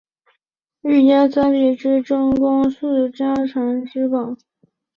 [0.81, 4.35] 里御三家之一的真宫寺家传家之宝。